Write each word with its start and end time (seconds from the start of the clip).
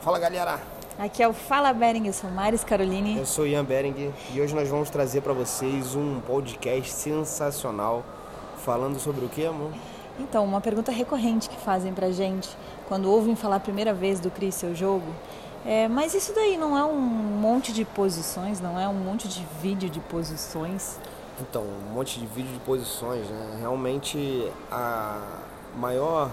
Fala 0.00 0.18
galera, 0.18 0.58
Aqui 0.98 1.22
é 1.22 1.28
o 1.28 1.32
Fala 1.32 1.72
Bering, 1.72 2.06
eu 2.06 2.12
sou 2.12 2.30
Maris 2.30 2.64
Caroline. 2.64 3.18
eu 3.18 3.26
sou 3.26 3.46
Ian 3.46 3.64
Bering 3.64 4.12
e 4.32 4.40
hoje 4.40 4.54
nós 4.54 4.68
vamos 4.68 4.88
trazer 4.88 5.20
para 5.20 5.32
vocês 5.34 5.94
um 5.94 6.20
podcast 6.20 6.90
sensacional 6.90 8.02
falando 8.58 8.98
sobre 8.98 9.24
o 9.24 9.28
que, 9.28 9.44
amor? 9.44 9.72
Então, 10.18 10.44
uma 10.44 10.60
pergunta 10.60 10.90
recorrente 10.90 11.50
que 11.50 11.56
fazem 11.56 11.92
pra 11.92 12.10
gente 12.10 12.48
quando 12.88 13.10
ouvem 13.10 13.36
falar 13.36 13.56
a 13.56 13.60
primeira 13.60 13.92
vez 13.92 14.20
do 14.20 14.30
Crie 14.30 14.50
Seu 14.50 14.74
Jogo 14.74 15.06
é: 15.66 15.86
mas 15.86 16.14
isso 16.14 16.34
daí 16.34 16.56
não 16.56 16.76
é 16.78 16.84
um 16.84 16.98
monte 16.98 17.72
de 17.72 17.84
posições, 17.84 18.58
não 18.58 18.78
é 18.80 18.88
um 18.88 18.94
monte 18.94 19.28
de 19.28 19.46
vídeo 19.62 19.90
de 19.90 20.00
posições? 20.00 20.98
Então, 21.40 21.62
um 21.62 21.94
monte 21.94 22.18
de 22.18 22.26
vídeo 22.26 22.52
de 22.52 22.60
posições, 22.60 23.28
né? 23.28 23.58
Realmente 23.60 24.50
a 24.70 25.22
maior 25.76 26.30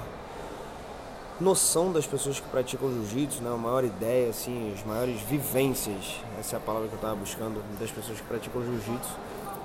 noção 1.39 1.91
das 1.91 2.07
pessoas 2.07 2.39
que 2.39 2.47
praticam 2.49 2.89
jiu-jitsu, 2.89 3.43
né? 3.43 3.51
A 3.53 3.57
maior 3.57 3.83
ideia, 3.83 4.29
assim, 4.29 4.73
as 4.73 4.83
maiores 4.85 5.21
vivências, 5.21 6.19
essa 6.39 6.55
é 6.55 6.57
a 6.57 6.59
palavra 6.59 6.87
que 6.87 6.93
eu 6.93 6.97
estava 6.97 7.15
buscando, 7.15 7.63
das 7.79 7.91
pessoas 7.91 8.19
que 8.19 8.25
praticam 8.25 8.61
jiu-jitsu, 8.63 9.09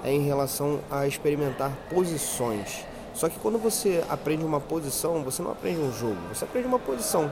é 0.04 0.12
em 0.12 0.22
relação 0.22 0.80
a 0.90 1.06
experimentar 1.06 1.72
posições. 1.88 2.84
Só 3.14 3.28
que 3.28 3.38
quando 3.38 3.58
você 3.58 4.04
aprende 4.08 4.44
uma 4.44 4.60
posição, 4.60 5.22
você 5.22 5.42
não 5.42 5.52
aprende 5.52 5.80
um 5.80 5.92
jogo, 5.92 6.16
você 6.32 6.44
aprende 6.44 6.66
uma 6.66 6.78
posição. 6.78 7.30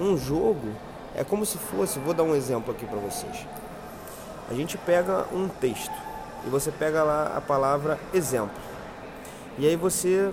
Um 0.00 0.16
jogo 0.16 0.68
é 1.14 1.24
como 1.24 1.44
se 1.44 1.58
fosse, 1.58 1.98
vou 1.98 2.14
dar 2.14 2.22
um 2.22 2.34
exemplo 2.34 2.72
aqui 2.72 2.86
para 2.86 2.98
vocês. 2.98 3.46
A 4.48 4.54
gente 4.54 4.78
pega 4.78 5.26
um 5.32 5.48
texto 5.48 5.94
e 6.46 6.50
você 6.50 6.70
pega 6.70 7.02
lá 7.02 7.32
a 7.36 7.40
palavra 7.40 7.98
exemplo. 8.12 8.54
E 9.58 9.66
aí 9.66 9.74
você 9.74 10.32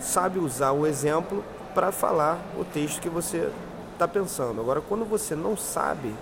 sabe 0.00 0.38
usar 0.38 0.72
o 0.72 0.86
exemplo 0.86 1.44
para 1.74 1.92
falar 1.92 2.38
o 2.58 2.64
texto 2.64 3.00
que 3.00 3.08
você 3.08 3.50
está 3.92 4.06
pensando. 4.06 4.60
Agora, 4.60 4.80
quando 4.80 5.04
você 5.04 5.34
não 5.34 5.56
sabe 5.56 6.14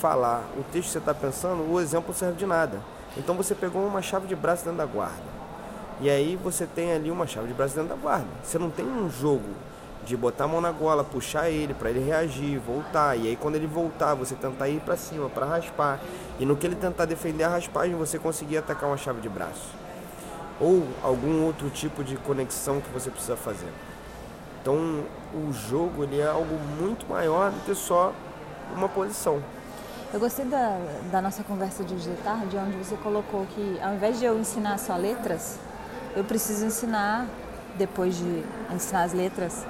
falar 0.00 0.44
o 0.58 0.62
texto 0.64 0.88
que 0.88 0.92
você 0.92 0.98
está 0.98 1.14
pensando, 1.14 1.70
o 1.70 1.80
exemplo 1.80 2.14
serve 2.14 2.36
de 2.36 2.46
nada. 2.46 2.80
Então 3.16 3.34
você 3.34 3.54
pegou 3.54 3.86
uma 3.86 4.02
chave 4.02 4.26
de 4.26 4.34
braço 4.34 4.64
dentro 4.64 4.78
da 4.78 4.86
guarda. 4.86 5.32
E 6.00 6.10
aí 6.10 6.36
você 6.36 6.66
tem 6.66 6.92
ali 6.92 7.10
uma 7.10 7.26
chave 7.26 7.48
de 7.48 7.54
braço 7.54 7.74
dentro 7.74 7.90
da 7.90 7.96
guarda. 7.96 8.26
Você 8.42 8.58
não 8.58 8.70
tem 8.70 8.84
um 8.84 9.08
jogo 9.10 9.48
de 10.04 10.16
botar 10.16 10.44
a 10.44 10.48
mão 10.48 10.60
na 10.60 10.72
gola, 10.72 11.04
puxar 11.04 11.48
ele 11.48 11.74
para 11.74 11.90
ele 11.90 12.00
reagir, 12.00 12.58
voltar. 12.58 13.16
E 13.16 13.28
aí 13.28 13.36
quando 13.36 13.54
ele 13.54 13.66
voltar, 13.66 14.14
você 14.14 14.34
tentar 14.34 14.68
ir 14.68 14.80
para 14.80 14.96
cima 14.96 15.28
para 15.28 15.46
raspar. 15.46 16.00
E 16.40 16.44
no 16.44 16.56
que 16.56 16.66
ele 16.66 16.74
tentar 16.74 17.04
defender 17.04 17.44
a 17.44 17.48
raspagem, 17.48 17.94
você 17.94 18.18
conseguir 18.18 18.56
atacar 18.58 18.88
uma 18.88 18.96
chave 18.96 19.20
de 19.20 19.28
braço. 19.28 19.70
Ou 20.60 20.86
algum 21.02 21.44
outro 21.44 21.70
tipo 21.70 22.02
de 22.02 22.16
conexão 22.16 22.80
que 22.80 22.90
você 22.90 23.10
precisa 23.10 23.36
fazer. 23.36 23.68
Então, 24.62 25.04
o 25.34 25.52
jogo 25.52 26.04
ele 26.04 26.20
é 26.20 26.26
algo 26.28 26.54
muito 26.80 27.04
maior 27.08 27.50
do 27.50 27.60
que 27.64 27.74
só 27.74 28.12
uma 28.76 28.88
posição. 28.88 29.42
Eu 30.14 30.20
gostei 30.20 30.44
da, 30.44 30.78
da 31.10 31.20
nossa 31.20 31.42
conversa 31.42 31.82
de 31.82 31.94
hoje 31.94 32.08
de 32.08 32.16
tarde, 32.22 32.56
onde 32.56 32.76
você 32.76 32.94
colocou 33.02 33.44
que 33.46 33.80
ao 33.82 33.94
invés 33.94 34.20
de 34.20 34.24
eu 34.24 34.38
ensinar 34.38 34.78
só 34.78 34.94
letras, 34.94 35.58
eu 36.14 36.22
preciso 36.22 36.64
ensinar, 36.64 37.26
depois 37.76 38.14
de 38.16 38.44
ensinar 38.72 39.02
as 39.02 39.12
letras, 39.12 39.66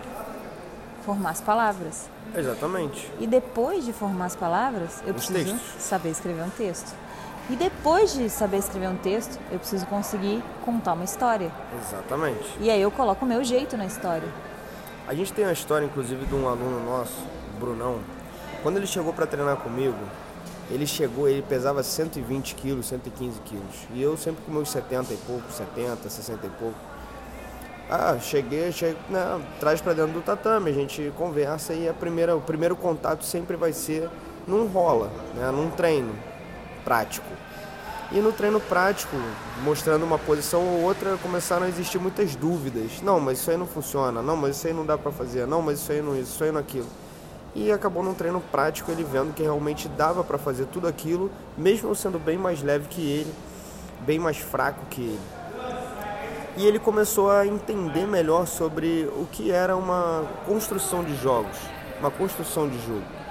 formar 1.07 1.31
as 1.31 1.41
palavras. 1.41 2.11
Exatamente. 2.37 3.11
E 3.19 3.27
depois 3.27 3.87
de 3.87 3.95
formar 3.95 4.27
as 4.27 4.37
palavras, 4.37 5.03
eu 5.07 5.15
Os 5.15 5.25
preciso 5.27 5.53
textos. 5.57 5.83
saber 5.83 6.11
escrever 6.11 6.43
um 6.43 6.51
texto. 6.51 6.95
E 7.49 7.57
depois 7.57 8.13
de 8.13 8.29
saber 8.29 8.59
escrever 8.59 8.89
um 8.89 8.97
texto, 8.97 9.39
eu 9.51 9.59
preciso 9.59 9.87
conseguir 9.87 10.43
contar 10.65 10.93
uma 10.93 11.05
história. 11.05 11.51
Exatamente. 11.81 12.59
E 12.61 12.71
aí 12.71 12.81
eu 12.83 12.91
coloco 12.91 13.25
o 13.25 13.29
meu 13.29 13.43
jeito 13.43 13.77
na 13.77 13.87
história. 13.87 14.29
A 15.07 15.15
gente 15.15 15.33
tem 15.33 15.45
uma 15.45 15.53
história, 15.53 15.85
inclusive, 15.85 16.25
de 16.27 16.35
um 16.35 16.49
aluno 16.49 16.85
nosso, 16.85 17.27
Brunão. 17.59 17.99
Quando 18.63 18.77
ele 18.77 18.87
chegou 18.87 19.13
para 19.13 19.27
treinar 19.27 19.57
comigo, 19.57 19.99
ele 20.71 20.87
chegou, 20.87 21.29
ele 21.29 21.43
pesava 21.43 21.83
120 21.83 22.55
quilos, 22.55 22.87
115 22.87 23.41
quilos. 23.41 23.77
E 23.93 24.01
eu 24.01 24.17
sempre 24.17 24.45
com 24.45 24.53
meus 24.53 24.71
70 24.71 25.13
e 25.13 25.17
pouco, 25.17 25.51
70, 25.51 26.09
60 26.09 26.47
e 26.47 26.51
pouco. 26.51 26.79
Ah, 27.91 28.17
cheguei, 28.21 28.71
cheguei 28.71 28.97
não, 29.11 29.43
traz 29.59 29.81
para 29.81 29.93
dentro 29.93 30.13
do 30.13 30.23
tatame, 30.23 30.71
a 30.71 30.73
gente 30.73 31.13
conversa 31.19 31.75
e 31.75 31.89
a 31.89 31.93
primeira, 31.93 32.35
o 32.35 32.41
primeiro 32.41 32.75
contato 32.75 33.23
sempre 33.25 33.57
vai 33.57 33.73
ser 33.73 34.09
num 34.47 34.67
rola, 34.67 35.11
né, 35.35 35.51
num 35.51 35.69
treino 35.69 36.15
prático. 36.85 37.27
E 38.15 38.21
no 38.21 38.31
treino 38.31 38.61
prático, 38.61 39.17
mostrando 39.65 40.05
uma 40.05 40.19
posição 40.19 40.61
ou 40.61 40.83
outra, 40.83 41.17
começaram 41.23 41.65
a 41.65 41.69
existir 41.69 41.99
muitas 41.99 42.37
dúvidas. 42.37 43.01
Não, 43.03 43.19
mas 43.19 43.39
isso 43.39 43.51
aí 43.51 43.57
não 43.57 43.67
funciona. 43.67 44.21
Não, 44.21 44.37
mas 44.37 44.57
isso 44.57 44.67
aí 44.67 44.75
não 44.75 44.85
dá 44.85 44.99
pra 44.99 45.11
fazer. 45.11 45.47
Não, 45.47 45.63
mas 45.63 45.79
isso 45.79 45.91
aí 45.91 46.03
não 46.03 46.15
isso, 46.15 46.33
isso 46.33 46.45
aí 46.45 46.53
não 46.53 46.61
aquilo. 46.61 46.89
E 47.55 47.73
acabou 47.73 48.03
num 48.03 48.13
treino 48.13 48.39
prático 48.53 48.91
ele 48.91 49.03
vendo 49.03 49.33
que 49.33 49.43
realmente 49.43 49.89
dava 49.89 50.23
pra 50.23 50.37
fazer 50.37 50.67
tudo 50.67 50.87
aquilo, 50.87 51.31
mesmo 51.57 51.95
sendo 51.95 52.19
bem 52.19 52.37
mais 52.37 52.63
leve 52.63 52.87
que 52.89 53.01
ele, 53.01 53.33
bem 54.01 54.19
mais 54.19 54.37
fraco 54.37 54.85
que 54.91 55.01
ele. 55.01 55.21
E 56.59 56.67
ele 56.67 56.79
começou 56.79 57.31
a 57.31 57.47
entender 57.47 58.07
melhor 58.07 58.47
sobre 58.47 59.11
o 59.17 59.27
que 59.33 59.51
era 59.51 59.75
uma 59.75 60.23
construção 60.47 61.03
de 61.03 61.17
jogos, 61.17 61.57
uma 61.99 62.11
construção 62.11 62.69
de 62.69 62.79
jogo. 62.87 63.22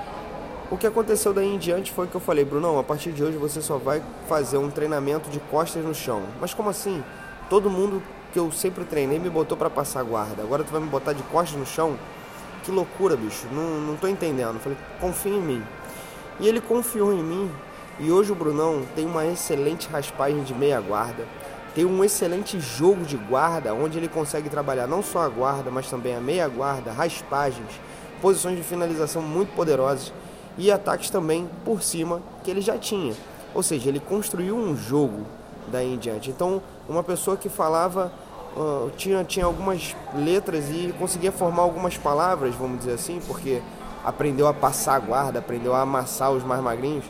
O 0.71 0.77
que 0.77 0.87
aconteceu 0.87 1.33
daí 1.33 1.53
em 1.53 1.57
diante 1.57 1.91
foi 1.91 2.07
que 2.07 2.15
eu 2.15 2.21
falei, 2.21 2.45
Brunão, 2.45 2.79
a 2.79 2.83
partir 2.83 3.11
de 3.11 3.21
hoje 3.21 3.35
você 3.35 3.61
só 3.61 3.77
vai 3.77 4.01
fazer 4.29 4.55
um 4.55 4.69
treinamento 4.69 5.29
de 5.29 5.37
costas 5.37 5.83
no 5.83 5.93
chão. 5.93 6.23
Mas 6.39 6.53
como 6.53 6.69
assim? 6.69 7.03
Todo 7.49 7.69
mundo 7.69 8.01
que 8.31 8.39
eu 8.39 8.49
sempre 8.53 8.85
treinei 8.85 9.19
me 9.19 9.29
botou 9.29 9.57
pra 9.57 9.69
passar 9.69 10.01
guarda. 10.01 10.41
Agora 10.41 10.63
tu 10.63 10.71
vai 10.71 10.79
me 10.79 10.87
botar 10.87 11.11
de 11.11 11.21
costas 11.23 11.59
no 11.59 11.65
chão? 11.65 11.97
Que 12.63 12.71
loucura, 12.71 13.17
bicho. 13.17 13.47
Não, 13.51 13.81
não 13.81 13.97
tô 13.97 14.07
entendendo. 14.07 14.53
Eu 14.53 14.59
falei, 14.61 14.77
confia 15.01 15.33
em 15.33 15.41
mim. 15.41 15.63
E 16.39 16.47
ele 16.47 16.61
confiou 16.61 17.11
em 17.11 17.21
mim. 17.21 17.51
E 17.99 18.09
hoje 18.09 18.31
o 18.31 18.35
Brunão 18.35 18.83
tem 18.95 19.05
uma 19.05 19.25
excelente 19.25 19.89
raspagem 19.89 20.41
de 20.41 20.53
meia 20.53 20.79
guarda. 20.79 21.25
Tem 21.75 21.83
um 21.83 22.01
excelente 22.01 22.61
jogo 22.61 23.03
de 23.03 23.17
guarda, 23.17 23.73
onde 23.73 23.97
ele 23.97 24.07
consegue 24.07 24.49
trabalhar 24.49 24.87
não 24.87 25.03
só 25.03 25.19
a 25.19 25.27
guarda, 25.27 25.69
mas 25.69 25.89
também 25.89 26.15
a 26.15 26.21
meia 26.21 26.47
guarda, 26.47 26.93
raspagens, 26.93 27.69
posições 28.21 28.55
de 28.55 28.63
finalização 28.63 29.21
muito 29.21 29.53
poderosas 29.53 30.13
e 30.57 30.71
ataques 30.71 31.09
também 31.09 31.49
por 31.63 31.81
cima 31.81 32.21
que 32.43 32.51
ele 32.51 32.61
já 32.61 32.77
tinha. 32.77 33.13
Ou 33.53 33.61
seja, 33.61 33.89
ele 33.89 33.99
construiu 33.99 34.55
um 34.55 34.75
jogo 34.75 35.25
daí 35.67 35.93
em 35.93 35.97
diante. 35.97 36.29
Então, 36.29 36.61
uma 36.87 37.03
pessoa 37.03 37.37
que 37.37 37.49
falava, 37.49 38.11
ah, 38.55 38.89
tinha, 38.97 39.23
tinha 39.23 39.45
algumas 39.45 39.95
letras 40.15 40.69
e 40.69 40.93
conseguia 40.97 41.31
formar 41.31 41.63
algumas 41.63 41.97
palavras, 41.97 42.55
vamos 42.55 42.79
dizer 42.79 42.93
assim, 42.93 43.19
porque 43.27 43.61
aprendeu 44.03 44.47
a 44.47 44.53
passar 44.53 44.95
a 44.95 44.99
guarda, 44.99 45.39
aprendeu 45.39 45.73
a 45.73 45.81
amassar 45.81 46.31
os 46.31 46.43
mais 46.43 46.61
magrinhos. 46.61 47.05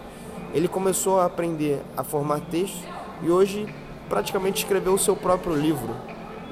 Ele 0.54 0.68
começou 0.68 1.20
a 1.20 1.26
aprender 1.26 1.82
a 1.96 2.04
formar 2.04 2.42
textos 2.42 2.82
e 3.22 3.30
hoje 3.30 3.74
praticamente 4.10 4.64
escreveu 4.64 4.94
o 4.94 5.00
seu 5.00 5.16
próprio 5.16 5.56
livro 5.56 5.96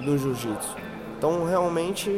do 0.02 0.18
jiu-jitsu. 0.18 0.76
Então, 1.18 1.46
realmente, 1.46 2.10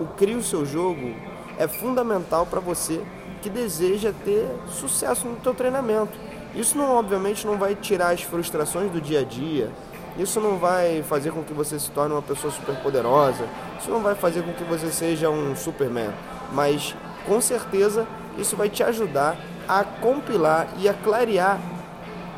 o 0.00 0.06
cria 0.16 0.36
o 0.36 0.42
seu 0.42 0.66
jogo 0.66 1.14
é 1.56 1.68
fundamental 1.68 2.44
para 2.44 2.58
você 2.58 3.00
que 3.46 3.50
deseja 3.50 4.12
ter 4.24 4.44
sucesso 4.68 5.24
no 5.28 5.36
teu 5.36 5.54
treinamento. 5.54 6.18
Isso 6.52 6.76
não, 6.76 6.96
obviamente, 6.96 7.46
não 7.46 7.56
vai 7.56 7.76
tirar 7.76 8.12
as 8.12 8.22
frustrações 8.22 8.90
do 8.90 9.00
dia 9.00 9.20
a 9.20 9.22
dia. 9.22 9.70
Isso 10.18 10.40
não 10.40 10.58
vai 10.58 11.04
fazer 11.04 11.30
com 11.30 11.44
que 11.44 11.52
você 11.52 11.78
se 11.78 11.88
torne 11.92 12.12
uma 12.12 12.22
pessoa 12.22 12.52
super 12.52 12.74
poderosa. 12.82 13.44
Isso 13.78 13.88
não 13.88 14.00
vai 14.00 14.16
fazer 14.16 14.42
com 14.42 14.52
que 14.52 14.64
você 14.64 14.90
seja 14.90 15.30
um 15.30 15.54
Superman. 15.54 16.10
Mas, 16.52 16.96
com 17.24 17.40
certeza, 17.40 18.04
isso 18.36 18.56
vai 18.56 18.68
te 18.68 18.82
ajudar 18.82 19.36
a 19.68 19.84
compilar 19.84 20.66
e 20.78 20.88
a 20.88 20.94
clarear 20.94 21.60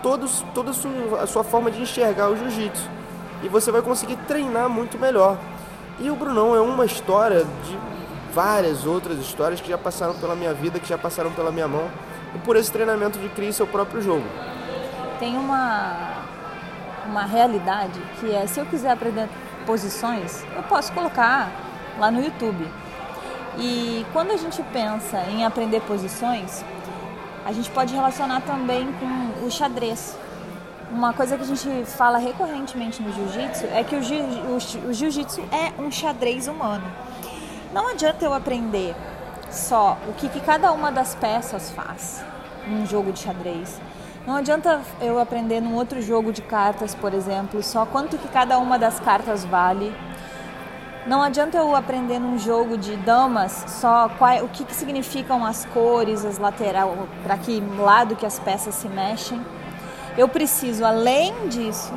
todos, 0.03 0.45
toda 0.55 0.73
a 0.73 0.75
sua, 0.75 1.23
a 1.23 1.27
sua 1.27 1.43
forma 1.43 1.71
de 1.71 1.81
enxergar 1.81 2.29
o 2.29 2.37
jiu-jitsu. 2.37 2.87
E 3.43 3.49
você 3.49 3.73
vai 3.73 3.81
conseguir 3.81 4.17
treinar 4.29 4.69
muito 4.69 4.99
melhor. 4.99 5.39
E 6.01 6.11
o 6.11 6.17
Brunão 6.17 6.55
é 6.55 6.61
uma 6.61 6.85
história 6.85 7.47
de 7.65 7.79
várias 8.43 8.87
outras 8.87 9.19
histórias 9.19 9.61
que 9.61 9.69
já 9.69 9.77
passaram 9.77 10.15
pela 10.15 10.37
minha 10.37 10.55
vida, 10.55 10.79
que 10.79 10.89
já 10.89 10.97
passaram 10.97 11.33
pela 11.33 11.51
minha 11.51 11.67
mão. 11.67 11.91
E 12.37 12.39
por 12.39 12.55
esse 12.55 12.71
treinamento 12.71 13.19
de 13.19 13.29
criar 13.31 13.53
seu 13.53 13.67
próprio 13.67 14.01
jogo. 14.01 14.25
Tem 15.19 15.37
uma, 15.37 15.97
uma 17.07 17.25
realidade 17.25 17.99
que 18.21 18.33
é, 18.33 18.47
se 18.47 18.61
eu 18.61 18.67
quiser 18.67 18.93
aprender 18.93 19.29
posições, 19.67 20.45
eu 20.55 20.63
posso 20.63 20.93
colocar 20.93 21.51
lá 21.99 22.13
no 22.13 22.23
YouTube. 22.23 22.65
E 23.59 24.07
quando 24.13 24.31
a 24.31 24.37
gente 24.37 24.63
pensa 24.73 25.19
em 25.33 25.45
aprender 25.45 25.81
posições, 25.81 26.65
a 27.45 27.51
gente 27.53 27.69
pode 27.71 27.93
relacionar 27.93 28.41
também 28.43 28.87
com 29.01 29.47
o 29.47 29.51
xadrez. 29.51 30.17
Uma 30.93 31.13
coisa 31.13 31.37
que 31.37 31.43
a 31.43 31.47
gente 31.47 31.85
fala 31.87 32.19
recorrentemente 32.19 33.03
no 33.03 33.13
jiu-jitsu 33.13 33.67
é 33.73 33.83
que 33.83 33.97
o 33.97 34.03
jiu- 34.03 34.23
o- 34.23 34.89
o 34.89 34.93
jiu-jitsu 34.93 35.41
é 35.51 35.73
um 35.83 35.91
xadrez 35.91 36.47
humano. 36.47 36.85
Não 37.73 37.91
adianta 37.91 38.25
eu 38.25 38.33
aprender 38.33 38.97
só 39.51 39.99
o 40.09 40.15
que, 40.15 40.29
que 40.29 40.41
cada 40.41 40.73
uma 40.73 40.91
das 40.91 41.15
peças 41.15 41.71
faz 41.71 42.25
num 42.67 42.87
jogo 42.87 43.13
de 43.13 43.21
xadrez. 43.21 43.79
Não 44.27 44.37
adianta 44.37 44.81
eu 45.01 45.19
aprender 45.19 45.61
num 45.61 45.75
outro 45.75 46.01
jogo 46.01 46.33
de 46.33 46.41
cartas, 46.41 46.95
por 46.95 47.13
exemplo, 47.13 47.63
só 47.63 47.85
quanto 47.85 48.17
que 48.17 48.29
cada 48.29 48.59
uma 48.59 48.79
das 48.79 48.99
cartas 49.01 49.45
vale. 49.45 49.95
Não 51.07 51.23
adianta 51.23 51.59
eu 51.59 51.77
aprender 51.77 52.19
num 52.19 52.39
jogo 52.39 52.77
de 52.77 52.97
damas 52.97 53.65
só 53.69 54.09
qual, 54.19 54.45
o 54.45 54.49
que, 54.49 54.65
que 54.65 54.75
significam 54.75 55.45
as 55.45 55.67
cores, 55.67 56.25
as 56.25 56.39
laterais, 56.39 56.91
para 57.23 57.37
que 57.37 57.63
lado 57.79 58.17
que 58.17 58.27
as 58.27 58.39
peças 58.39 58.75
se 58.75 58.89
mexem. 58.89 59.41
Eu 60.17 60.29
preciso, 60.29 60.85
além 60.85 61.49
disso, 61.49 61.93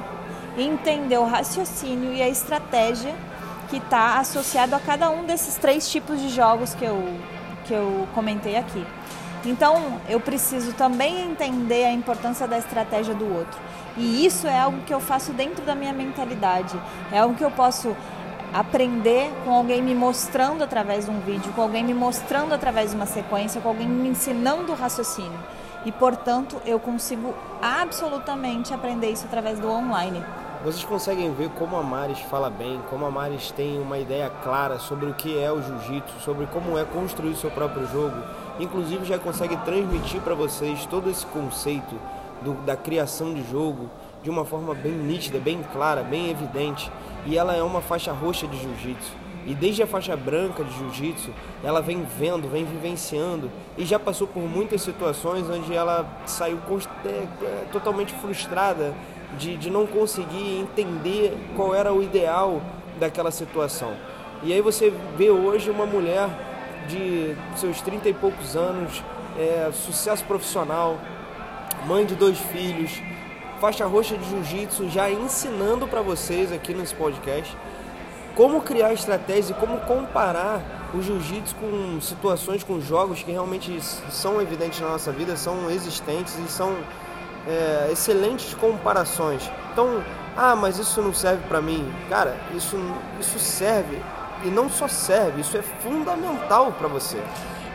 entender 0.57 1.17
o 1.17 1.25
raciocínio 1.25 2.13
e 2.13 2.21
a 2.21 2.29
estratégia 2.29 3.15
que 3.71 3.77
está 3.77 4.19
associado 4.19 4.75
a 4.75 4.79
cada 4.81 5.09
um 5.09 5.23
desses 5.23 5.55
três 5.55 5.89
tipos 5.89 6.19
de 6.19 6.27
jogos 6.27 6.75
que 6.75 6.83
eu, 6.83 7.01
que 7.63 7.73
eu 7.73 8.05
comentei 8.13 8.57
aqui. 8.57 8.85
Então, 9.45 10.01
eu 10.09 10.19
preciso 10.19 10.73
também 10.73 11.21
entender 11.21 11.85
a 11.85 11.93
importância 11.93 12.45
da 12.45 12.57
estratégia 12.57 13.15
do 13.15 13.33
outro. 13.33 13.57
E 13.95 14.25
isso 14.25 14.45
é 14.45 14.59
algo 14.59 14.81
que 14.81 14.93
eu 14.93 14.99
faço 14.99 15.31
dentro 15.31 15.63
da 15.63 15.73
minha 15.73 15.93
mentalidade. 15.93 16.77
É 17.13 17.19
algo 17.19 17.33
que 17.33 17.43
eu 17.45 17.49
posso 17.49 17.95
aprender 18.53 19.31
com 19.45 19.53
alguém 19.53 19.81
me 19.81 19.95
mostrando 19.95 20.65
através 20.65 21.05
de 21.05 21.11
um 21.11 21.21
vídeo, 21.21 21.53
com 21.53 21.61
alguém 21.61 21.83
me 21.83 21.93
mostrando 21.93 22.53
através 22.53 22.89
de 22.89 22.97
uma 22.97 23.05
sequência, 23.05 23.61
com 23.61 23.69
alguém 23.69 23.87
me 23.87 24.09
ensinando 24.09 24.73
o 24.73 24.75
raciocínio. 24.75 25.39
E, 25.85 25.93
portanto, 25.93 26.61
eu 26.65 26.77
consigo 26.77 27.33
absolutamente 27.61 28.73
aprender 28.73 29.11
isso 29.11 29.25
através 29.25 29.59
do 29.59 29.71
online. 29.71 30.21
Vocês 30.63 30.83
conseguem 30.83 31.33
ver 31.33 31.49
como 31.57 31.75
a 31.75 31.81
Maris 31.81 32.19
fala 32.19 32.47
bem, 32.47 32.79
como 32.87 33.03
a 33.03 33.09
Maris 33.09 33.49
tem 33.49 33.79
uma 33.79 33.97
ideia 33.97 34.29
clara 34.43 34.77
sobre 34.77 35.07
o 35.07 35.13
que 35.15 35.35
é 35.35 35.51
o 35.51 35.59
jiu-jitsu, 35.59 36.19
sobre 36.23 36.45
como 36.45 36.77
é 36.77 36.85
construir 36.85 37.35
seu 37.35 37.49
próprio 37.49 37.87
jogo. 37.87 38.15
Inclusive 38.59 39.03
já 39.03 39.17
consegue 39.17 39.57
transmitir 39.57 40.21
para 40.21 40.35
vocês 40.35 40.85
todo 40.85 41.09
esse 41.09 41.25
conceito 41.25 41.95
do, 42.43 42.53
da 42.63 42.75
criação 42.75 43.33
de 43.33 43.41
jogo 43.49 43.89
de 44.21 44.29
uma 44.29 44.45
forma 44.45 44.75
bem 44.75 44.91
nítida, 44.91 45.39
bem 45.39 45.63
clara, 45.73 46.03
bem 46.03 46.29
evidente. 46.29 46.91
E 47.25 47.35
ela 47.35 47.55
é 47.55 47.63
uma 47.63 47.81
faixa 47.81 48.11
roxa 48.11 48.45
de 48.45 48.59
jiu-jitsu. 48.59 49.13
E 49.47 49.55
desde 49.55 49.81
a 49.81 49.87
faixa 49.87 50.15
branca 50.15 50.63
de 50.63 50.77
jiu-jitsu, 50.77 51.31
ela 51.63 51.81
vem 51.81 52.05
vendo, 52.19 52.47
vem 52.47 52.65
vivenciando 52.65 53.49
e 53.75 53.83
já 53.83 53.97
passou 53.97 54.27
por 54.27 54.43
muitas 54.43 54.83
situações 54.83 55.49
onde 55.49 55.73
ela 55.73 56.05
saiu 56.27 56.59
é, 57.03 57.09
é, 57.09 57.65
totalmente 57.71 58.13
frustrada 58.13 58.93
de, 59.37 59.57
de 59.57 59.69
não 59.69 59.85
conseguir 59.85 60.59
entender 60.59 61.37
qual 61.55 61.73
era 61.73 61.93
o 61.93 62.01
ideal 62.01 62.61
daquela 62.99 63.31
situação. 63.31 63.93
E 64.43 64.53
aí 64.53 64.61
você 64.61 64.91
vê 65.17 65.29
hoje 65.29 65.69
uma 65.69 65.85
mulher 65.85 66.29
de 66.87 67.35
seus 67.55 67.81
30 67.81 68.09
e 68.09 68.13
poucos 68.13 68.55
anos, 68.55 69.03
é, 69.37 69.69
sucesso 69.73 70.23
profissional, 70.25 70.97
mãe 71.87 72.05
de 72.05 72.15
dois 72.15 72.37
filhos, 72.37 73.01
faixa 73.59 73.85
roxa 73.85 74.17
de 74.17 74.27
jiu-jitsu, 74.29 74.89
já 74.89 75.09
ensinando 75.09 75.87
para 75.87 76.01
vocês 76.01 76.51
aqui 76.51 76.73
nesse 76.73 76.95
podcast 76.95 77.55
como 78.35 78.61
criar 78.61 78.93
estratégias 78.93 79.49
e 79.49 79.53
como 79.53 79.77
comparar 79.81 80.89
o 80.93 81.01
jiu-jitsu 81.01 81.55
com 81.55 82.01
situações, 82.01 82.63
com 82.63 82.79
jogos 82.79 83.23
que 83.23 83.31
realmente 83.31 83.79
são 84.09 84.41
evidentes 84.41 84.79
na 84.79 84.89
nossa 84.89 85.11
vida, 85.11 85.35
são 85.35 85.69
existentes 85.69 86.37
e 86.39 86.49
são 86.49 86.75
é, 87.47 87.89
excelentes 87.91 88.53
comparações. 88.53 89.49
Então, 89.71 90.03
ah, 90.35 90.55
mas 90.55 90.77
isso 90.77 91.01
não 91.01 91.13
serve 91.13 91.43
para 91.47 91.61
mim. 91.61 91.91
Cara, 92.09 92.35
isso, 92.55 92.77
isso 93.19 93.39
serve 93.39 94.01
e 94.43 94.47
não 94.47 94.69
só 94.69 94.87
serve, 94.87 95.41
isso 95.41 95.57
é 95.57 95.61
fundamental 95.61 96.71
para 96.73 96.87
você. 96.87 97.21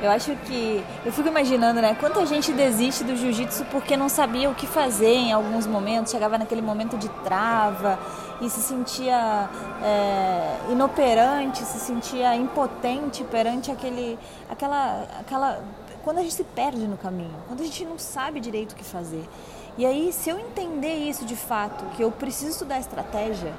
Eu 0.03 0.11
acho 0.11 0.37
que. 0.45 0.85
Eu 1.05 1.13
fico 1.13 1.29
imaginando, 1.29 1.81
né? 1.81 1.97
Quanta 1.99 2.25
gente 2.27 2.53
desiste 2.53 3.03
do 3.03 3.17
jiu-jitsu 3.17 3.65
porque 3.71 3.97
não 3.97 4.11
sabia 4.11 4.51
o 4.51 4.55
que 4.55 4.67
fazer 4.67 5.15
em 5.15 5.33
alguns 5.33 5.67
momentos, 5.67 6.13
chegava 6.13 6.37
naquele 6.37 6.61
momento 6.61 6.99
de 6.99 7.09
trava 7.25 7.99
e 8.41 8.51
se 8.51 8.61
sentia 8.61 9.49
é, 9.83 10.73
inoperante, 10.73 11.59
se 11.65 11.79
sentia 11.79 12.35
impotente 12.35 13.25
perante 13.25 13.71
aquele. 13.71 14.19
aquela. 14.49 15.07
aquela 15.21 15.63
quando 16.05 16.19
a 16.19 16.23
gente 16.23 16.35
se 16.35 16.45
perde 16.45 16.87
no 16.87 16.97
caminho, 16.97 17.35
quando 17.49 17.61
a 17.61 17.65
gente 17.65 17.85
não 17.85 17.99
sabe 17.99 18.39
direito 18.39 18.73
o 18.73 18.77
que 18.77 18.85
fazer. 18.85 19.29
E 19.77 19.85
aí, 19.85 20.13
se 20.13 20.31
eu 20.31 20.39
entender 20.39 20.95
isso 20.95 21.25
de 21.25 21.35
fato, 21.35 21.85
que 21.97 22.03
eu 22.03 22.13
preciso 22.13 22.51
estudar 22.51 22.79
estratégia 22.79 23.53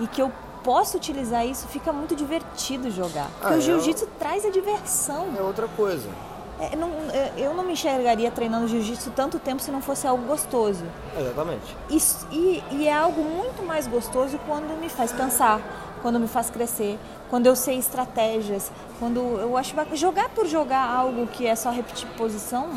e 0.00 0.06
que 0.06 0.22
eu 0.22 0.30
posso 0.62 0.96
utilizar 0.96 1.46
isso, 1.46 1.66
fica 1.68 1.92
muito 1.92 2.16
divertido 2.16 2.90
jogar. 2.90 3.28
Porque 3.40 3.54
ah, 3.54 3.56
o 3.56 3.60
jiu-jitsu 3.60 4.04
é... 4.04 4.08
traz 4.18 4.44
a 4.44 4.50
diversão. 4.50 5.34
É 5.36 5.42
outra 5.42 5.68
coisa. 5.68 6.08
É, 6.58 6.74
não, 6.74 6.90
é, 7.12 7.32
eu 7.36 7.54
não 7.54 7.64
me 7.64 7.74
enxergaria 7.74 8.30
treinando 8.30 8.66
jiu-jitsu 8.66 9.10
tanto 9.10 9.38
tempo 9.38 9.60
se 9.60 9.70
não 9.70 9.82
fosse 9.82 10.06
algo 10.06 10.24
gostoso. 10.26 10.84
Exatamente. 11.18 11.76
Isso, 11.90 12.26
e, 12.32 12.62
e 12.70 12.88
é 12.88 12.92
algo 12.94 13.22
muito 13.22 13.62
mais 13.62 13.86
gostoso 13.86 14.38
quando 14.46 14.78
me 14.80 14.88
faz 14.88 15.12
pensar, 15.12 15.60
quando 16.00 16.18
me 16.18 16.26
faz 16.26 16.48
crescer, 16.48 16.98
quando 17.28 17.46
eu 17.46 17.54
sei 17.54 17.78
estratégias, 17.78 18.70
quando 18.98 19.18
eu 19.20 19.56
acho 19.56 19.74
jogar 19.94 20.30
por 20.30 20.46
jogar 20.46 20.88
algo 20.88 21.26
que 21.26 21.46
é 21.46 21.54
só 21.54 21.70
repetir 21.70 22.08
posição, 22.16 22.70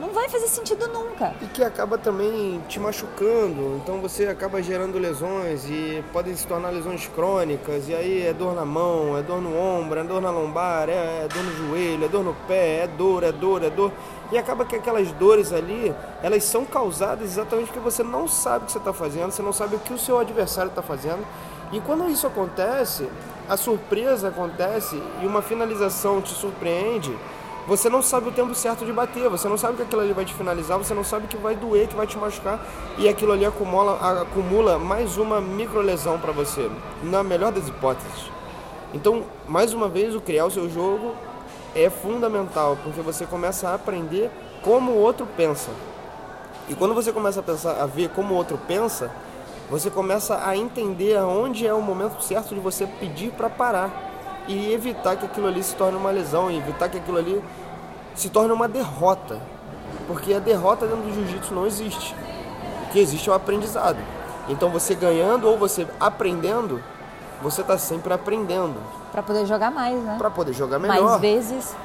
não 0.00 0.10
vai 0.10 0.28
fazer 0.28 0.48
sentido 0.48 0.88
nunca. 0.88 1.34
E 1.42 1.46
que 1.46 1.62
acaba 1.62 1.98
também 1.98 2.60
te 2.68 2.80
machucando, 2.80 3.80
então 3.82 4.00
você 4.00 4.26
acaba 4.26 4.62
gerando 4.62 4.98
lesões 4.98 5.64
e 5.66 6.02
podem 6.12 6.34
se 6.34 6.46
tornar 6.46 6.70
lesões 6.70 7.06
crônicas, 7.14 7.88
e 7.88 7.94
aí 7.94 8.26
é 8.26 8.32
dor 8.32 8.54
na 8.54 8.64
mão, 8.64 9.18
é 9.18 9.22
dor 9.22 9.40
no 9.42 9.56
ombro, 9.56 10.00
é 10.00 10.04
dor 10.04 10.22
na 10.22 10.30
lombar, 10.30 10.88
é, 10.88 11.24
é 11.24 11.28
dor 11.28 11.44
no 11.44 11.52
joelho, 11.52 12.04
é 12.04 12.08
dor 12.08 12.24
no 12.24 12.34
pé, 12.48 12.84
é 12.84 12.86
dor, 12.86 13.22
é 13.22 13.30
dor, 13.30 13.62
é 13.62 13.70
dor. 13.70 13.92
E 14.32 14.38
acaba 14.38 14.64
que 14.64 14.76
aquelas 14.76 15.10
dores 15.12 15.52
ali, 15.52 15.94
elas 16.22 16.44
são 16.44 16.64
causadas 16.64 17.32
exatamente 17.32 17.66
porque 17.66 17.80
você 17.80 18.02
não 18.02 18.26
sabe 18.26 18.64
o 18.64 18.66
que 18.66 18.72
você 18.72 18.78
está 18.78 18.92
fazendo, 18.92 19.30
você 19.32 19.42
não 19.42 19.52
sabe 19.52 19.76
o 19.76 19.78
que 19.78 19.92
o 19.92 19.98
seu 19.98 20.18
adversário 20.18 20.70
está 20.70 20.82
fazendo. 20.82 21.26
E 21.72 21.80
quando 21.80 22.08
isso 22.08 22.26
acontece, 22.26 23.08
a 23.48 23.56
surpresa 23.56 24.28
acontece 24.28 25.00
e 25.22 25.26
uma 25.26 25.42
finalização 25.42 26.20
te 26.20 26.32
surpreende, 26.32 27.16
você 27.66 27.88
não 27.88 28.02
sabe 28.02 28.28
o 28.28 28.32
tempo 28.32 28.54
certo 28.54 28.84
de 28.84 28.92
bater, 28.92 29.28
você 29.28 29.48
não 29.48 29.56
sabe 29.56 29.76
que 29.76 29.82
aquilo 29.82 30.00
ali 30.00 30.12
vai 30.12 30.24
te 30.24 30.34
finalizar, 30.34 30.78
você 30.78 30.94
não 30.94 31.04
sabe 31.04 31.26
que 31.26 31.36
vai 31.36 31.54
doer, 31.54 31.88
que 31.88 31.94
vai 31.94 32.06
te 32.06 32.16
machucar 32.18 32.64
e 32.98 33.08
aquilo 33.08 33.32
ali 33.32 33.44
acumula, 33.44 34.22
acumula 34.22 34.78
mais 34.78 35.16
uma 35.16 35.40
microlesão 35.40 36.18
para 36.18 36.32
você, 36.32 36.70
na 37.02 37.22
melhor 37.22 37.52
das 37.52 37.68
hipóteses. 37.68 38.30
Então, 38.92 39.24
mais 39.46 39.72
uma 39.72 39.88
vez, 39.88 40.14
o 40.14 40.20
criar 40.20 40.46
o 40.46 40.50
seu 40.50 40.68
jogo 40.68 41.14
é 41.74 41.88
fundamental, 41.88 42.76
porque 42.82 43.00
você 43.00 43.24
começa 43.24 43.68
a 43.68 43.74
aprender 43.74 44.30
como 44.62 44.92
o 44.92 44.98
outro 44.98 45.26
pensa. 45.36 45.70
E 46.68 46.74
quando 46.74 46.94
você 46.94 47.12
começa 47.12 47.40
a 47.40 47.42
pensar, 47.42 47.80
a 47.80 47.86
ver 47.86 48.10
como 48.10 48.34
o 48.34 48.36
outro 48.36 48.58
pensa, 48.66 49.10
você 49.70 49.88
começa 49.90 50.44
a 50.44 50.56
entender 50.56 51.16
aonde 51.16 51.66
é 51.66 51.72
o 51.72 51.80
momento 51.80 52.20
certo 52.22 52.54
de 52.54 52.60
você 52.60 52.86
pedir 52.86 53.30
para 53.32 53.48
parar 53.48 54.09
e 54.52 54.72
evitar 54.72 55.16
que 55.16 55.26
aquilo 55.26 55.46
ali 55.46 55.62
se 55.62 55.74
torne 55.76 55.96
uma 55.96 56.10
lesão, 56.10 56.50
e 56.50 56.58
evitar 56.58 56.88
que 56.88 56.98
aquilo 56.98 57.18
ali 57.18 57.42
se 58.14 58.28
torne 58.28 58.52
uma 58.52 58.68
derrota. 58.68 59.38
Porque 60.06 60.34
a 60.34 60.38
derrota 60.38 60.86
dentro 60.86 61.02
do 61.04 61.14
jiu-jitsu 61.14 61.54
não 61.54 61.66
existe. 61.66 62.14
O 62.84 62.92
que 62.92 62.98
existe 62.98 63.28
é 63.28 63.32
o 63.32 63.36
aprendizado. 63.36 63.98
Então 64.48 64.70
você 64.70 64.94
ganhando 64.94 65.48
ou 65.48 65.56
você 65.56 65.86
aprendendo, 66.00 66.82
você 67.40 67.60
está 67.60 67.78
sempre 67.78 68.12
aprendendo. 68.12 68.76
Para 69.12 69.22
poder 69.22 69.46
jogar 69.46 69.70
mais, 69.70 69.96
né? 70.02 70.16
Para 70.18 70.30
poder 70.30 70.52
jogar 70.52 70.78
melhor. 70.78 71.02
Mais 71.02 71.20
vezes. 71.20 71.76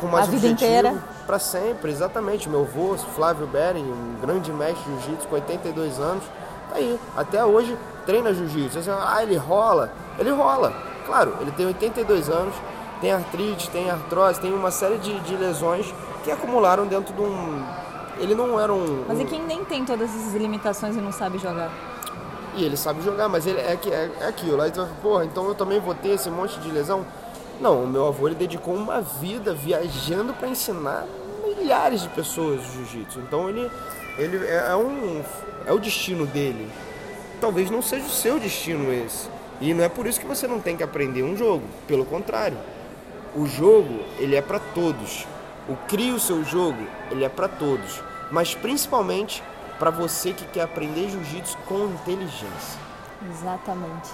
Com 0.00 0.06
mais 0.06 0.26
a 0.26 0.30
vida 0.30 0.46
inteira. 0.46 0.96
Para 1.26 1.38
sempre, 1.38 1.90
exatamente. 1.90 2.48
Meu 2.48 2.62
avô, 2.62 2.96
Flávio 3.14 3.46
Bering, 3.46 3.84
um 3.84 4.20
grande 4.20 4.50
mestre 4.50 4.82
de 4.82 5.02
jiu-jitsu 5.02 5.28
com 5.28 5.34
82 5.34 6.00
anos, 6.00 6.24
Tá 6.70 6.76
aí, 6.76 6.98
até 7.16 7.44
hoje 7.44 7.76
treina 8.06 8.32
jiu-jitsu. 8.32 8.80
Ah, 8.90 9.22
ele 9.22 9.36
rola. 9.36 9.92
Ele 10.18 10.30
rola. 10.30 10.72
Claro, 11.06 11.34
ele 11.40 11.50
tem 11.52 11.66
82 11.66 12.28
anos, 12.28 12.54
tem 13.00 13.12
artrite, 13.12 13.70
tem 13.70 13.90
artrose, 13.90 14.40
tem 14.40 14.52
uma 14.52 14.70
série 14.70 14.98
de, 14.98 15.18
de 15.20 15.36
lesões 15.36 15.92
que 16.22 16.30
acumularam 16.30 16.86
dentro 16.86 17.14
de 17.14 17.20
um. 17.20 17.62
Ele 18.18 18.34
não 18.34 18.58
era 18.58 18.72
um. 18.72 19.04
Mas 19.06 19.20
e 19.20 19.24
quem 19.24 19.42
nem 19.42 19.64
tem 19.64 19.84
todas 19.84 20.08
essas 20.08 20.34
limitações 20.34 20.96
e 20.96 21.00
não 21.00 21.12
sabe 21.12 21.38
jogar? 21.38 21.70
E 22.56 22.64
ele 22.64 22.76
sabe 22.76 23.02
jogar, 23.02 23.28
mas 23.28 23.46
ele 23.46 23.58
é, 23.58 23.78
é, 23.86 24.10
é 24.20 24.28
aquilo. 24.28 24.60
Aí 24.62 24.70
tu 24.70 24.80
vai 24.80 24.90
porra, 25.02 25.24
então 25.24 25.46
eu 25.46 25.54
também 25.54 25.80
vou 25.80 25.94
ter 25.94 26.10
esse 26.10 26.30
monte 26.30 26.58
de 26.60 26.70
lesão? 26.70 27.04
Não, 27.60 27.84
o 27.84 27.86
meu 27.86 28.06
avô 28.06 28.28
ele 28.28 28.36
dedicou 28.36 28.74
uma 28.74 29.00
vida 29.00 29.52
viajando 29.54 30.32
para 30.32 30.48
ensinar 30.48 31.04
milhares 31.44 32.02
de 32.02 32.08
pessoas 32.08 32.62
jiu-jitsu. 32.72 33.20
Então 33.20 33.48
ele, 33.48 33.70
ele 34.18 34.46
é, 34.46 34.68
é 34.70 34.76
um 34.76 35.22
é 35.66 35.72
o 35.72 35.78
destino 35.78 36.26
dele. 36.26 36.70
Talvez 37.40 37.70
não 37.70 37.82
seja 37.82 38.06
o 38.06 38.10
seu 38.10 38.38
destino 38.38 38.92
esse. 38.92 39.28
E 39.60 39.72
não 39.72 39.84
é 39.84 39.88
por 39.88 40.06
isso 40.06 40.20
que 40.20 40.26
você 40.26 40.46
não 40.46 40.60
tem 40.60 40.76
que 40.76 40.82
aprender 40.82 41.22
um 41.22 41.36
jogo. 41.36 41.64
Pelo 41.86 42.04
contrário, 42.04 42.56
o 43.34 43.46
jogo 43.46 44.00
ele 44.18 44.36
é 44.36 44.42
para 44.42 44.58
todos. 44.58 45.26
O 45.68 45.76
crie 45.88 46.12
o 46.12 46.20
seu 46.20 46.44
jogo 46.44 46.86
ele 47.10 47.24
é 47.24 47.28
para 47.28 47.48
todos, 47.48 48.02
mas 48.30 48.54
principalmente 48.54 49.42
para 49.78 49.90
você 49.90 50.32
que 50.32 50.44
quer 50.46 50.62
aprender 50.62 51.08
jiu-jitsu 51.08 51.56
com 51.66 51.86
inteligência. 51.86 52.80
Exatamente. 53.30 54.10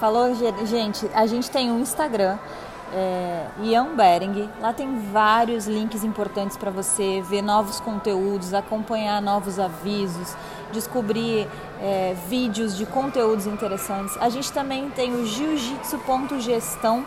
Falou, 0.00 0.34
gente. 0.66 1.08
A 1.14 1.26
gente 1.26 1.50
tem 1.50 1.70
um 1.70 1.80
Instagram 1.80 2.36
é, 2.92 3.46
Ian 3.62 3.96
Bering. 3.96 4.50
Lá 4.60 4.72
tem 4.72 4.98
vários 5.10 5.66
links 5.66 6.04
importantes 6.04 6.56
para 6.56 6.70
você 6.70 7.22
ver 7.22 7.42
novos 7.42 7.80
conteúdos, 7.80 8.52
acompanhar 8.52 9.20
novos 9.22 9.58
avisos, 9.58 10.36
descobrir 10.72 11.48
é, 11.82 12.14
vídeos 12.28 12.76
de 12.76 12.86
conteúdos 12.86 13.46
interessantes. 13.46 14.16
A 14.20 14.28
gente 14.28 14.52
também 14.52 14.88
tem 14.90 15.12
o 15.14 15.26
jiu-jitsu.gestão, 15.26 17.04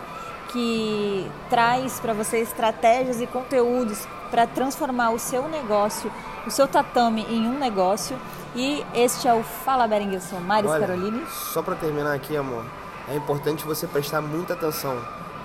que 0.51 1.29
traz 1.50 2.00
para 2.00 2.13
você 2.13 2.39
estratégias 2.39 3.20
e 3.20 3.27
conteúdos 3.27 4.08
para 4.29 4.46
transformar 4.46 5.12
o 5.12 5.20
seu 5.20 5.48
negócio, 5.48 6.12
o 6.46 6.51
seu 6.51 6.67
tatame 6.67 7.25
em 7.29 7.48
um 7.48 7.58
negócio. 7.58 8.17
E 8.55 8.86
este 8.94 9.27
é 9.27 9.34
o 9.34 9.44
Fala 9.44 9.88
Berenguer, 9.88 10.22
sou 10.22 10.39
Maris 10.39 10.70
Olha, 10.70 10.88
Caroline. 10.88 11.25
Só 11.29 11.62
para 11.62 11.75
terminar 11.75 12.13
aqui, 12.13 12.38
amor, 12.38 12.65
é 13.08 13.15
importante 13.15 13.65
você 13.65 13.88
prestar 13.88 14.22
muita 14.22 14.53
atenção, 14.53 14.98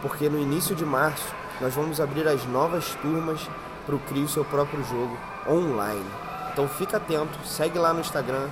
porque 0.02 0.28
no 0.28 0.38
início 0.38 0.74
de 0.74 0.84
março 0.84 1.34
nós 1.60 1.74
vamos 1.74 2.00
abrir 2.00 2.26
as 2.26 2.44
novas 2.46 2.94
turmas 3.02 3.48
para 3.84 3.94
o 3.94 3.98
Crie 4.00 4.24
o 4.24 4.28
Seu 4.28 4.44
Próprio 4.44 4.82
Jogo 4.84 5.16
online. 5.48 6.06
Então 6.52 6.68
fica 6.68 6.96
atento, 6.96 7.38
segue 7.44 7.78
lá 7.78 7.92
no 7.92 8.00
Instagram, 8.00 8.48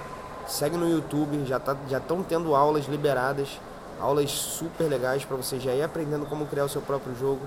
segue 0.48 0.76
no 0.76 0.88
YouTube, 0.88 1.44
já 1.46 1.60
tá, 1.60 1.76
já 1.88 1.98
estão 1.98 2.22
tendo 2.22 2.54
aulas 2.56 2.86
liberadas, 2.86 3.60
aulas 4.00 4.30
super 4.30 4.84
legais 4.84 5.24
para 5.24 5.36
você 5.36 5.60
já 5.60 5.72
ir 5.74 5.82
aprendendo 5.82 6.26
como 6.26 6.46
criar 6.46 6.64
o 6.64 6.68
seu 6.68 6.80
próprio 6.80 7.14
jogo 7.14 7.40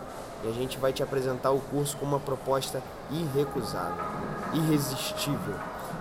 e 0.44 0.48
a 0.48 0.52
gente 0.52 0.78
vai 0.78 0.94
te 0.94 1.02
apresentar 1.02 1.52
o 1.52 1.60
curso 1.60 1.98
com 1.98 2.06
uma 2.06 2.20
proposta 2.20 2.82
irrecusável, 3.10 4.04
irresistível. 4.54 5.56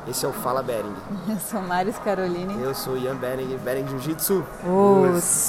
Esse 0.09 0.25
é 0.25 0.29
o 0.29 0.33
Fala 0.33 0.63
Bering. 0.63 0.95
Eu 1.29 1.39
sou 1.39 1.61
Maris 1.61 1.99
Caroline. 1.99 2.63
Eu 2.63 2.75
sou 2.75 2.97
Ian 2.97 3.17
Bering, 3.17 3.57
Bering 3.59 3.87
Jiu-Jitsu. 3.87 4.45